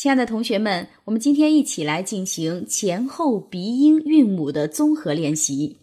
[0.00, 5.76] 亲爱的同学们，我们今天一起来进行前后鼻音韵母的综合练习。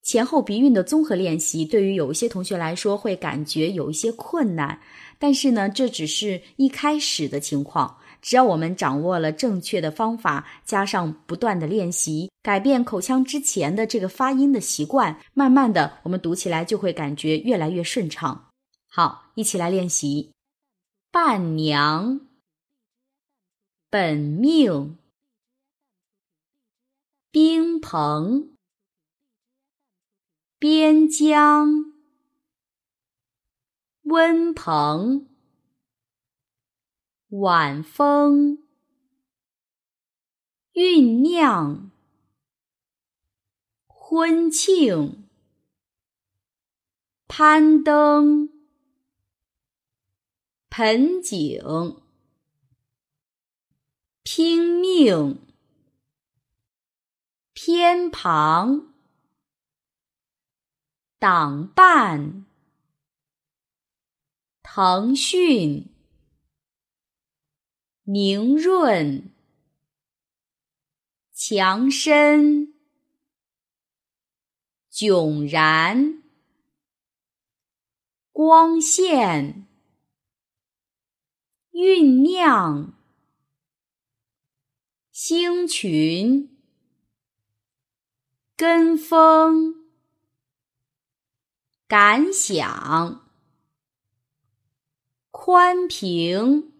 [0.00, 4.78] 前后鼻韵的综合练习，对于有一些同学来说会感觉有一些困难，
[5.18, 7.96] 但是呢，这只是一开始的情况。
[8.22, 18.50] 只要我们掌握了正确的方法，加上不断的练习，改变口腔之前的这个发音的习惯，慢慢的，我们读起来就会感觉越来越顺畅。
[18.88, 20.30] 好，一起来练习。
[21.10, 22.20] 伴娘。
[23.94, 24.98] 本命，
[27.30, 28.56] 冰棚，
[30.58, 31.92] 边疆，
[34.02, 35.28] 温棚，
[37.28, 38.58] 晚风，
[40.72, 41.92] 酝酿，
[43.86, 45.28] 婚庆，
[47.28, 48.48] 攀登，
[50.68, 52.03] 盆景。
[54.26, 55.38] 拼命，
[57.52, 58.94] 偏旁，
[61.18, 62.46] 党办，
[64.62, 65.90] 腾讯，
[68.04, 69.30] 宁润，
[71.34, 72.72] 强身，
[74.90, 76.22] 迥然，
[78.32, 79.66] 光线，
[81.72, 83.03] 酝酿。
[85.26, 86.54] 星群，
[88.54, 89.86] 跟风，
[91.88, 93.26] 感想，
[95.30, 96.74] 宽屏，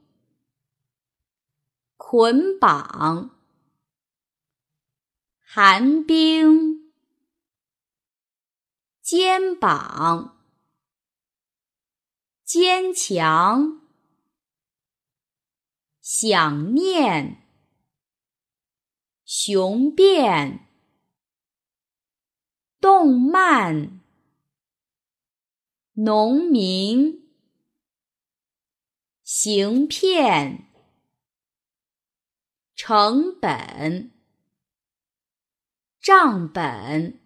[1.97, 3.34] 捆绑，
[5.41, 6.92] 寒冰，
[9.01, 10.36] 肩膀，
[12.45, 13.81] 坚强，
[16.03, 17.44] 想念。
[19.37, 20.69] 雄辩，
[22.81, 24.01] 动漫，
[25.95, 27.29] 农民，
[29.25, 30.69] 行骗，
[32.77, 34.13] 成本，
[36.01, 37.23] 账本。